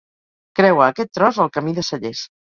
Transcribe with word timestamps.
Creua 0.59 0.87
aquest 0.93 1.13
tros 1.19 1.39
el 1.45 1.53
Camí 1.59 1.77
de 1.81 1.87
Cellers. 1.93 2.27